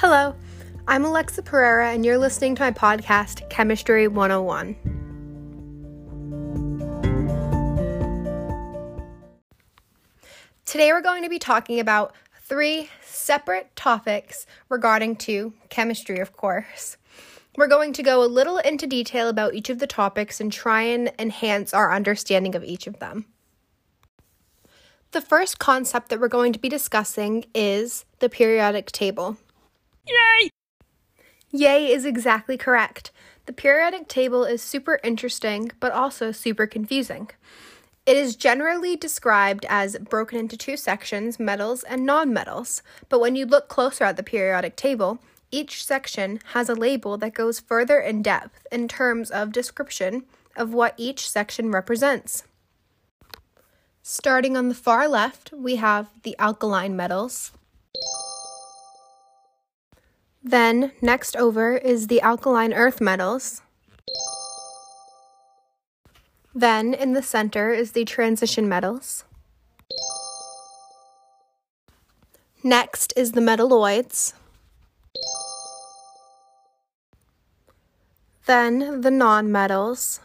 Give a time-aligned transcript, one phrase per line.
[0.00, 0.32] Hello,
[0.86, 4.76] I'm Alexa Pereira, and you're listening to my podcast, Chemistry 101.
[10.64, 16.96] Today, we're going to be talking about three separate topics regarding to chemistry, of course.
[17.56, 20.82] We're going to go a little into detail about each of the topics and try
[20.82, 23.26] and enhance our understanding of each of them.
[25.10, 29.38] The first concept that we're going to be discussing is the periodic table.
[30.08, 30.50] Yay!
[31.50, 33.10] Yay is exactly correct.
[33.46, 37.30] The periodic table is super interesting, but also super confusing.
[38.04, 43.44] It is generally described as broken into two sections, metals and nonmetals, but when you
[43.44, 45.18] look closer at the periodic table,
[45.50, 50.24] each section has a label that goes further in depth in terms of description
[50.56, 52.44] of what each section represents.
[54.02, 57.52] Starting on the far left, we have the alkaline metals.
[60.48, 63.60] Then, next over is the alkaline earth metals.
[66.54, 69.24] Then, in the center is the transition metals.
[72.64, 74.32] Next is the metalloids.
[78.46, 80.20] Then, the nonmetals.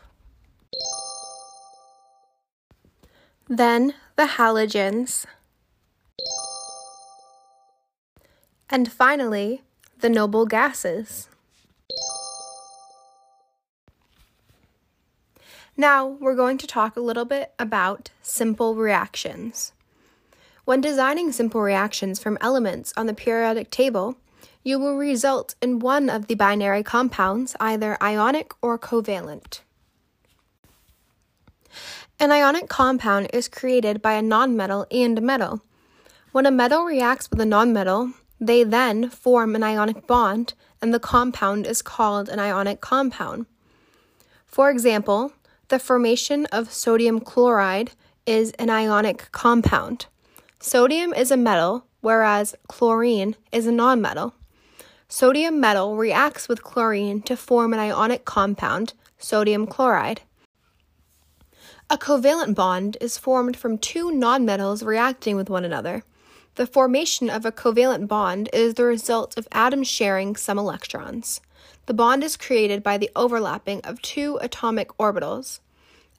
[3.49, 5.25] Then, the halogens.
[8.69, 9.63] And finally,
[10.03, 11.29] the noble gases.
[15.77, 19.71] Now, we're going to talk a little bit about simple reactions.
[20.65, 24.17] When designing simple reactions from elements on the periodic table,
[24.61, 29.61] you will result in one of the binary compounds, either ionic or covalent.
[32.19, 35.61] An ionic compound is created by a nonmetal and a metal.
[36.33, 38.13] When a metal reacts with a nonmetal,
[38.47, 43.45] they then form an ionic bond, and the compound is called an ionic compound.
[44.45, 45.33] For example,
[45.69, 47.91] the formation of sodium chloride
[48.25, 50.07] is an ionic compound.
[50.59, 54.33] Sodium is a metal, whereas chlorine is a nonmetal.
[55.07, 60.21] Sodium metal reacts with chlorine to form an ionic compound, sodium chloride.
[61.89, 66.03] A covalent bond is formed from two nonmetals reacting with one another.
[66.55, 71.41] The formation of a covalent bond is the result of atoms sharing some electrons.
[71.87, 75.61] The bond is created by the overlapping of two atomic orbitals.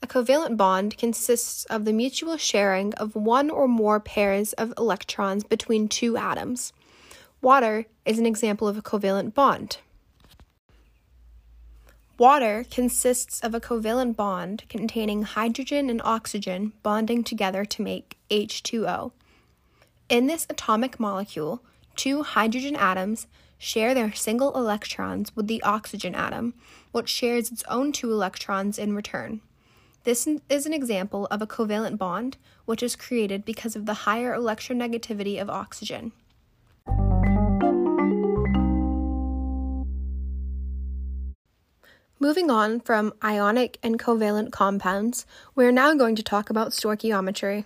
[0.03, 5.44] A covalent bond consists of the mutual sharing of one or more pairs of electrons
[5.44, 6.73] between two atoms.
[7.41, 9.78] Water is an example of a covalent bond.
[12.19, 19.12] Water consists of a covalent bond containing hydrogen and oxygen bonding together to make H2O.
[20.14, 21.60] In this atomic molecule,
[21.97, 23.26] two hydrogen atoms
[23.58, 26.54] share their single electrons with the oxygen atom,
[26.92, 29.41] which shares its own two electrons in return.
[30.04, 34.32] This is an example of a covalent bond, which is created because of the higher
[34.36, 36.12] electronegativity of oxygen.
[42.20, 45.26] Moving on from ionic and covalent compounds,
[45.56, 47.64] we are now going to talk about stoichiometry.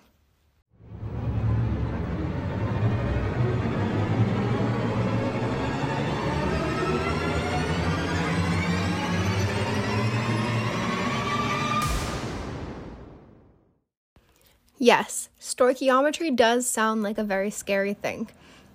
[14.80, 18.28] Yes, stoichiometry does sound like a very scary thing.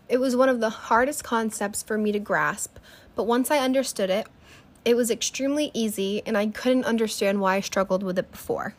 [0.09, 2.77] It was one of the hardest concepts for me to grasp,
[3.15, 4.27] but once I understood it,
[4.83, 8.75] it was extremely easy and I couldn't understand why I struggled with it before.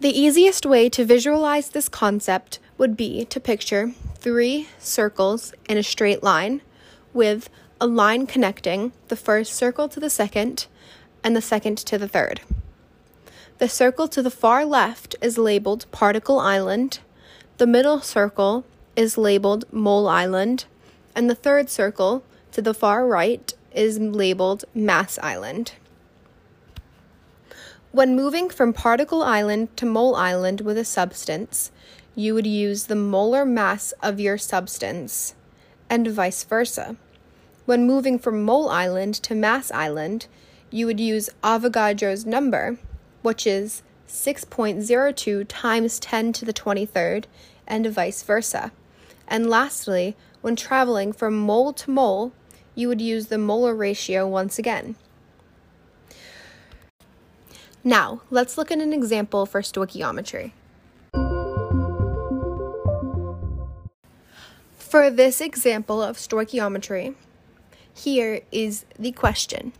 [0.00, 5.82] The easiest way to visualize this concept would be to picture three circles in a
[5.82, 6.60] straight line
[7.14, 7.48] with
[7.80, 10.66] a line connecting the first circle to the second
[11.22, 12.42] and the second to the third.
[13.58, 16.98] The circle to the far left is labeled Particle Island,
[17.58, 18.64] the middle circle
[18.96, 20.64] is labeled Mole Island,
[21.14, 25.74] and the third circle to the far right is labeled Mass Island.
[27.92, 31.70] When moving from Particle Island to Mole Island with a substance,
[32.16, 35.36] you would use the molar mass of your substance,
[35.88, 36.96] and vice versa.
[37.66, 40.26] When moving from Mole Island to Mass Island,
[40.72, 42.78] you would use Avogadro's number
[43.24, 47.24] which is 6.02 times 10 to the 23rd,
[47.66, 48.70] and vice versa.
[49.26, 52.32] And lastly, when traveling from mole to mole,
[52.74, 54.96] you would use the molar ratio once again.
[57.82, 60.52] Now, let's look at an example for stoichiometry.
[64.76, 67.14] For this example of stoichiometry,
[67.94, 69.72] here is the question.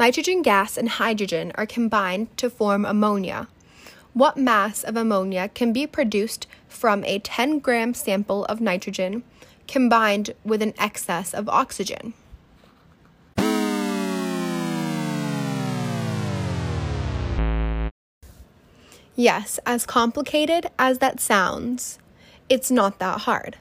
[0.00, 3.48] Nitrogen gas and hydrogen are combined to form ammonia.
[4.14, 9.24] What mass of ammonia can be produced from a 10 gram sample of nitrogen
[9.68, 12.14] combined with an excess of oxygen?
[19.14, 21.98] Yes, as complicated as that sounds,
[22.48, 23.58] it's not that hard.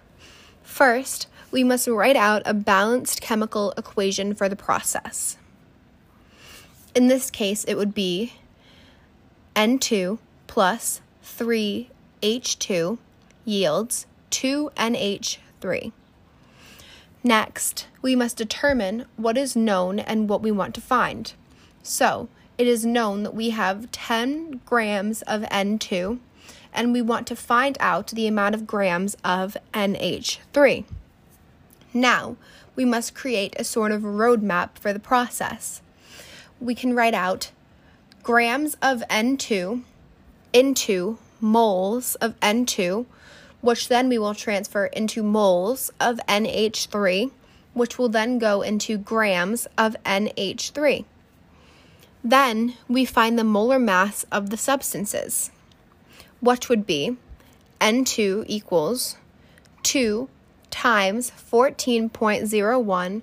[0.63, 5.35] First, we must write out a balanced chemical equation for the process.
[6.95, 8.33] In this case, it would be
[9.55, 12.97] N2 plus 3H2
[13.45, 15.91] yields 2NH3.
[17.23, 21.33] Next, we must determine what is known and what we want to find.
[21.83, 26.19] So, it is known that we have 10 grams of N2
[26.73, 30.85] and we want to find out the amount of grams of NH3.
[31.93, 32.35] Now,
[32.75, 35.81] we must create a sort of roadmap for the process.
[36.59, 37.51] We can write out
[38.23, 39.83] grams of N2
[40.53, 43.05] into moles of N2,
[43.61, 47.31] which then we will transfer into moles of NH3,
[47.73, 51.05] which will then go into grams of NH3.
[52.23, 55.51] Then we find the molar mass of the substances,
[56.41, 57.15] which would be
[57.79, 59.15] N2 equals
[59.83, 60.27] 2
[60.69, 63.21] times 14.01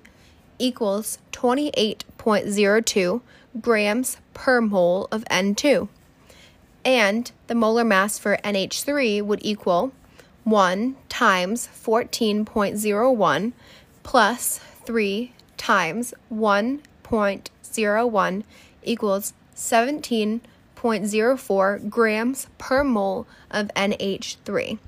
[0.59, 3.21] equals 28.02
[3.61, 5.87] grams per mole of N2.
[6.83, 9.91] And the molar mass for NH3 would equal
[10.45, 13.53] 1 times 14.01
[14.01, 18.43] plus 3 times 1.01
[18.83, 24.79] equals 17.04 grams per mole of NH3.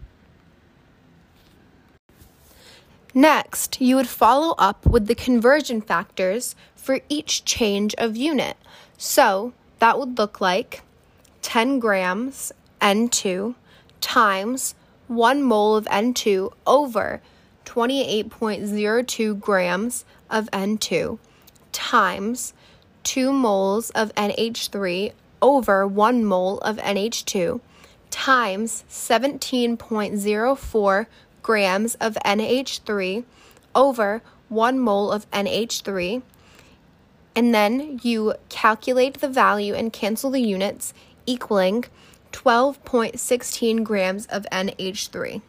[3.14, 8.56] Next, you would follow up with the conversion factors for each change of unit.
[8.98, 10.84] So that would look like
[11.42, 12.52] 10 grams
[12.82, 13.56] N2
[14.00, 14.76] times
[15.08, 17.22] 1 mole of N2 over
[17.66, 21.18] 28.02 grams of N2
[21.72, 22.54] times
[23.04, 27.60] 2 moles of NH3 over 1 mole of NH2
[28.12, 31.06] times 17.04
[31.50, 33.24] grams of NH3
[33.74, 36.22] over 1 mole of NH3.
[37.36, 40.94] And then you calculate the value and cancel the units,
[41.26, 41.86] equaling
[42.34, 45.42] 12.16 grams of NH3.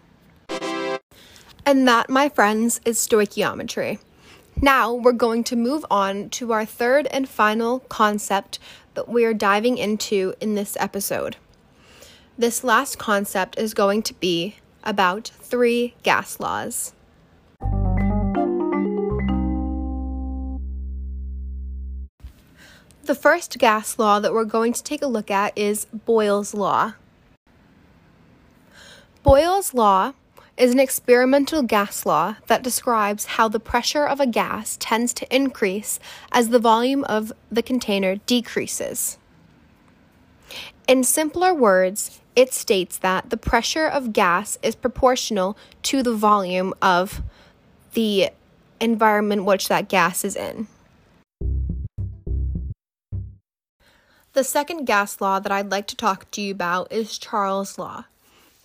[1.67, 3.99] And that, my friends, is stoichiometry.
[4.59, 8.59] Now we're going to move on to our third and final concept
[8.95, 11.37] that we are diving into in this episode.
[12.39, 16.93] This last concept is going to be about three gas laws.
[23.05, 26.95] The first gas law that we're going to take a look at is Boyle's Law.
[29.23, 30.13] Boyle's Law
[30.57, 35.35] is an experimental gas law that describes how the pressure of a gas tends to
[35.35, 35.99] increase
[36.31, 39.17] as the volume of the container decreases.
[40.91, 46.75] In simpler words, it states that the pressure of gas is proportional to the volume
[46.83, 47.23] of
[47.93, 48.31] the
[48.81, 50.67] environment which that gas is in.
[54.33, 58.07] The second gas law that I'd like to talk to you about is Charles' Law.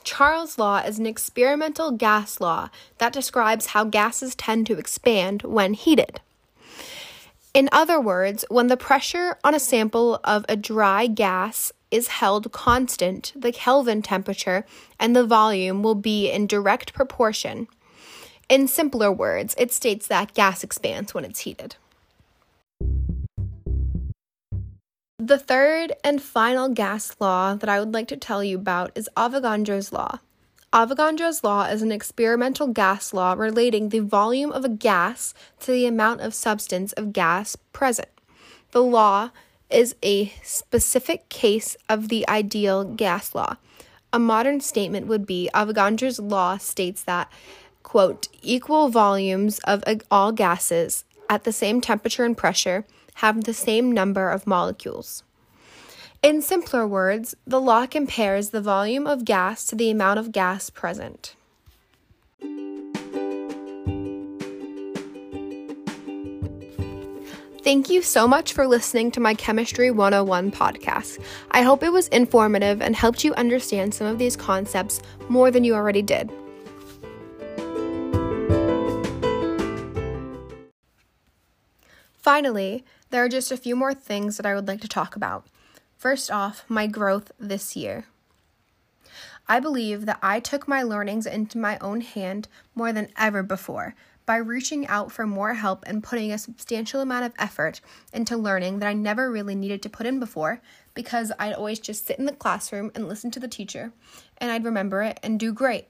[0.03, 5.75] Charles' law is an experimental gas law that describes how gases tend to expand when
[5.75, 6.21] heated.
[7.53, 12.51] In other words, when the pressure on a sample of a dry gas is held
[12.51, 14.65] constant, the Kelvin temperature
[14.99, 17.67] and the volume will be in direct proportion.
[18.49, 21.75] In simpler words, it states that gas expands when it's heated.
[25.17, 29.09] The third and final gas law that I would like to tell you about is
[29.17, 30.19] Avogadro's law.
[30.71, 35.87] Avogadro's law is an experimental gas law relating the volume of a gas to the
[35.87, 38.09] amount of substance of gas present.
[38.71, 39.31] The law
[39.69, 43.57] is a specific case of the ideal gas law.
[44.13, 47.31] A modern statement would be Avogadro's law states that,
[47.83, 53.91] quote, equal volumes of all gases at the same temperature and pressure have the same
[53.91, 55.23] number of molecules.
[56.21, 60.69] In simpler words, the law compares the volume of gas to the amount of gas
[60.69, 61.35] present.
[67.65, 71.19] Thank you so much for listening to my Chemistry 101 podcast.
[71.49, 75.63] I hope it was informative and helped you understand some of these concepts more than
[75.63, 76.31] you already did.
[82.13, 85.47] Finally, there are just a few more things that I would like to talk about.
[85.97, 88.05] First off, my growth this year.
[89.47, 93.95] I believe that I took my learnings into my own hand more than ever before,
[94.25, 97.81] by reaching out for more help and putting a substantial amount of effort
[98.13, 100.61] into learning that I never really needed to put in before
[100.93, 103.91] because I'd always just sit in the classroom and listen to the teacher
[104.37, 105.87] and I'd remember it and do great.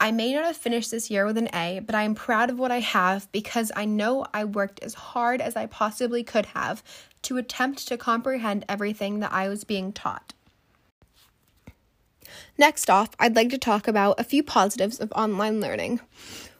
[0.00, 2.58] I may not have finished this year with an A, but I am proud of
[2.58, 6.84] what I have because I know I worked as hard as I possibly could have
[7.22, 10.34] to attempt to comprehend everything that I was being taught.
[12.56, 16.00] Next off, I'd like to talk about a few positives of online learning.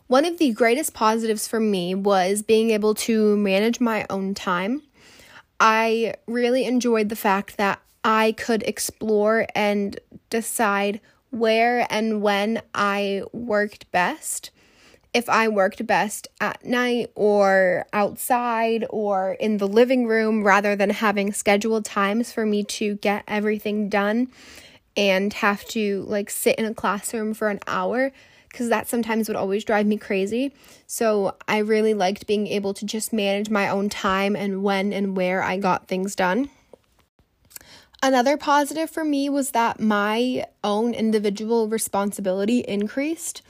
[0.08, 4.80] One of the greatest positives for me was being able to manage my own time.
[5.60, 10.00] I really enjoyed the fact that I could explore and
[10.30, 14.50] decide where and when I worked best.
[15.12, 20.88] If I worked best at night or outside or in the living room rather than
[20.88, 24.28] having scheduled times for me to get everything done
[24.96, 28.10] and have to like sit in a classroom for an hour
[28.50, 30.52] because that sometimes would always drive me crazy.
[30.86, 35.16] So I really liked being able to just manage my own time and when and
[35.16, 36.50] where I got things done.
[38.02, 43.42] Another positive for me was that my own individual responsibility increased.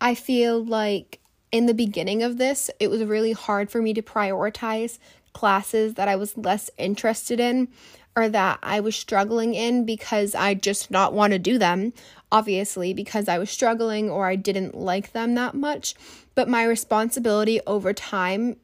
[0.00, 1.18] I feel like
[1.50, 4.98] in the beginning of this, it was really hard for me to prioritize
[5.32, 7.68] classes that I was less interested in
[8.16, 11.92] or that I was struggling in because I just not want to do them,
[12.32, 15.94] obviously, because I was struggling or I didn't like them that much.
[16.34, 18.56] But my responsibility over time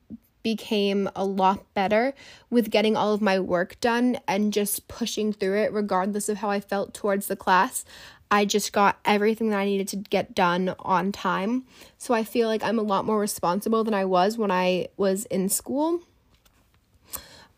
[0.42, 2.14] became a lot better
[2.50, 6.50] with getting all of my work done and just pushing through it, regardless of how
[6.50, 7.84] I felt towards the class.
[8.30, 11.64] I just got everything that I needed to get done on time.
[11.98, 15.26] So I feel like I'm a lot more responsible than I was when I was
[15.26, 16.00] in school.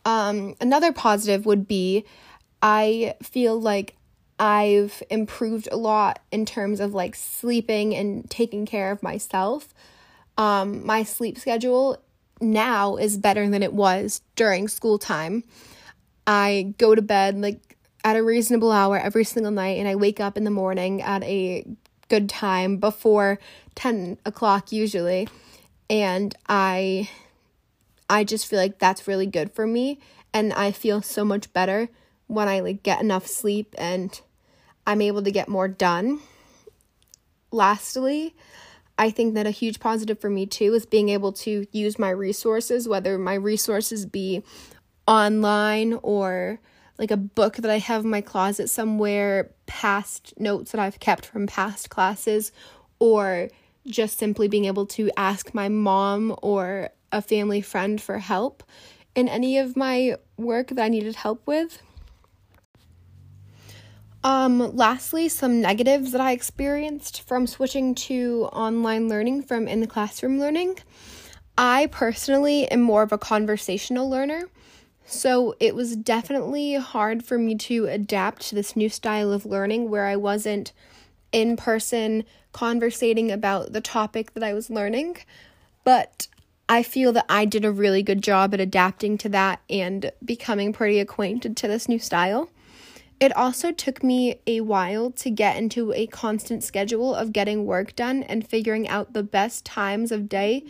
[0.05, 2.05] Um, another positive would be
[2.61, 3.95] I feel like
[4.39, 9.73] I've improved a lot in terms of like sleeping and taking care of myself.
[10.37, 11.99] Um, my sleep schedule
[12.41, 15.45] now is better than it was during school time.
[16.27, 20.21] I go to bed like at a reasonable hour every single night, and I wake
[20.21, 21.65] up in the morning at a
[22.09, 23.39] good time before
[23.77, 25.29] 10 o'clock usually.
[25.89, 27.09] And I
[28.09, 29.99] I just feel like that's really good for me
[30.33, 31.89] and I feel so much better
[32.27, 34.21] when I like get enough sleep and
[34.87, 36.21] I'm able to get more done.
[37.51, 38.35] Lastly,
[38.99, 42.11] I think that a huge positive for me too is being able to use my
[42.11, 44.43] resources, whether my resources be
[45.07, 46.61] online or
[46.99, 51.27] like a book that I have in my closet somewhere, past notes that I've kept
[51.27, 52.53] from past classes,
[53.01, 53.49] or
[53.87, 58.63] just simply being able to ask my mom or a family friend for help
[59.15, 61.83] in any of my work that I needed help with.
[64.25, 69.87] Um, lastly, some negatives that I experienced from switching to online learning from in the
[69.87, 70.79] classroom learning.
[71.59, 74.49] I personally am more of a conversational learner,
[75.05, 79.91] so it was definitely hard for me to adapt to this new style of learning
[79.91, 80.73] where I wasn't
[81.31, 85.19] in person conversating about the topic that I was learning.
[85.85, 86.29] But
[86.67, 90.73] I feel that I did a really good job at adapting to that and becoming
[90.73, 92.49] pretty acquainted to this new style.
[93.21, 97.95] It also took me a while to get into a constant schedule of getting work
[97.95, 100.65] done and figuring out the best times of day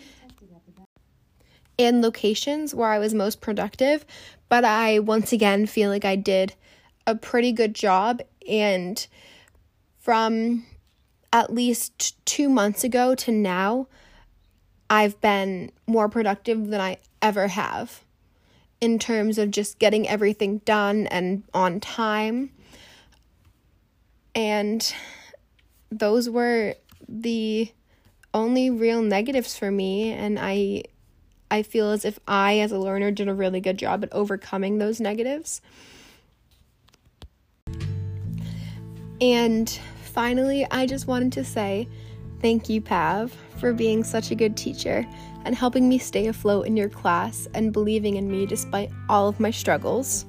[1.79, 4.05] and locations where I was most productive.
[4.49, 6.55] But I once again feel like I did
[7.07, 8.21] a pretty good job.
[8.49, 9.05] And
[9.99, 10.67] from
[11.33, 13.89] at least two months ago to now,
[14.89, 18.04] I've been more productive than I ever have
[18.81, 22.51] in terms of just getting everything done and on time.
[24.35, 24.95] And
[25.91, 26.75] those were
[27.09, 27.71] the
[28.33, 30.83] only real negatives for me and I
[31.51, 34.79] I feel as if I as a learner did a really good job at overcoming
[34.79, 35.61] those negatives.
[39.21, 39.71] And
[40.03, 41.89] finally, I just wanted to say
[42.45, 45.07] thank you, Pav, for being such a good teacher
[45.47, 49.41] and helping me stay afloat in your class and believing in me despite all of
[49.41, 50.27] my struggles.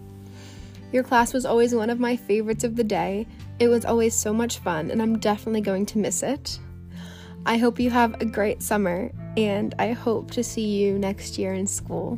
[0.93, 3.27] Your class was always one of my favorites of the day.
[3.59, 6.57] It was always so much fun, and I'm definitely going to miss it.
[7.45, 11.53] I hope you have a great summer, and I hope to see you next year
[11.53, 12.17] in school.